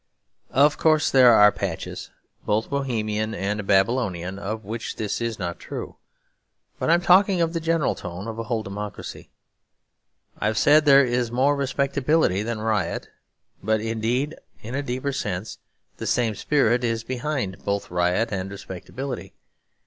[0.49, 2.09] Of course there are patches,
[2.43, 5.95] both Bohemian and Babylonian, of which this is not true,
[6.79, 9.29] but I am talking of the general tone of a whole democracy.
[10.39, 13.09] I have said there is more respectability than riot;
[13.61, 14.33] but indeed
[14.63, 15.59] in a deeper sense
[15.97, 19.35] the same spirit is behind both riot and respectability.